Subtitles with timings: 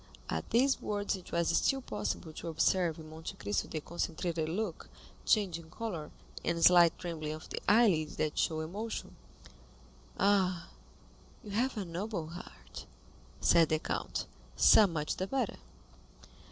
[0.31, 4.89] At these words it was still possible to observe in Monte Cristo the concentrated look,
[5.27, 6.09] changing color,
[6.43, 9.15] and slight trembling of the eyelid that show emotion.
[10.19, 10.69] "Ah,
[11.43, 12.87] you have a noble heart,"
[13.41, 14.25] said the count;
[14.55, 15.57] "so much the better."